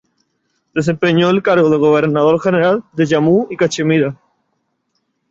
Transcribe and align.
Desempeñó 0.73 1.29
el 1.29 1.43
cargo 1.43 1.69
de 1.69 1.77
Gobernador 1.77 2.41
General 2.41 2.83
de 2.93 3.05
Jammu 3.05 3.45
y 3.51 3.55
Cachemira. 3.55 4.19